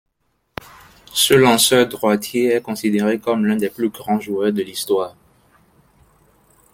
Ce 1.13 1.35
lanceur 1.35 1.87
droitier 1.87 2.53
est 2.55 2.61
considéré 2.61 3.19
comme 3.19 3.45
l'un 3.45 3.55
des 3.55 3.69
plus 3.69 3.89
grands 3.89 4.19
joueurs 4.19 4.51
de 4.51 4.63
l'histoire. 4.63 5.15